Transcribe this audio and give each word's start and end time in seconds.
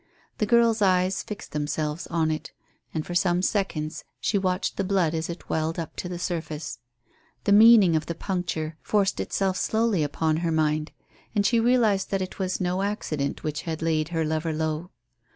The 0.39 0.47
girl's 0.47 0.81
eyes 0.81 1.21
fixed 1.21 1.51
themselves 1.51 2.07
on 2.07 2.31
it, 2.31 2.51
and 2.91 3.05
for 3.05 3.13
some 3.13 3.43
seconds 3.43 4.03
she 4.19 4.35
watched 4.35 4.77
the 4.77 4.83
blood 4.83 5.13
as 5.13 5.29
it 5.29 5.47
welled 5.47 5.77
up 5.77 5.95
to 5.97 6.09
the 6.09 6.17
surface. 6.17 6.79
The 7.43 7.51
meaning 7.51 7.95
of 7.95 8.07
the 8.07 8.15
puncture 8.15 8.77
forced 8.81 9.19
itself 9.19 9.57
slowly 9.57 10.01
upon 10.01 10.37
her 10.37 10.51
mind, 10.51 10.91
and 11.35 11.45
she 11.45 11.59
realized 11.59 12.09
that 12.09 12.19
it 12.23 12.39
was 12.39 12.59
no 12.59 12.81
accident 12.81 13.43
which 13.43 13.61
had 13.69 13.83
laid 13.83 14.09
her 14.09 14.25
lover 14.25 14.53
low. 14.53 14.89